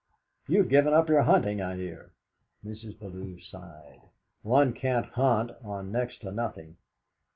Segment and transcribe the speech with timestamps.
[0.47, 2.09] You've given up your hunting, I hear."
[2.65, 2.97] Mrs.
[2.99, 4.01] Bellew sighed.
[4.41, 6.77] "One can't hunt on next to nothing!"